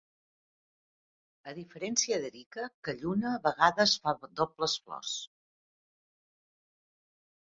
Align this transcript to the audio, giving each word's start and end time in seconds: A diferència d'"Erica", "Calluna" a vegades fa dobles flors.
A 1.51 1.51
diferència 1.57 2.17
d'"Erica", 2.23 2.63
"Calluna" 2.87 3.29
a 3.33 3.41
vegades 3.45 3.93
fa 4.07 4.15
dobles 4.41 4.77
flors. 4.87 5.15